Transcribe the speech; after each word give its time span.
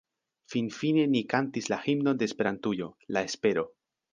Finfine 0.53 1.03
ni 1.11 1.21
kantis 1.35 1.69
la 1.73 1.79
himnon 1.83 2.19
de 2.23 2.29
Esperantujo 2.31 2.91
La 3.19 3.25
espero. 3.31 3.71